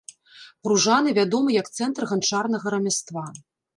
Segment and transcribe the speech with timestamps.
[0.67, 3.23] Пружаны вядомы як цэнтр ганчарнага рамяства.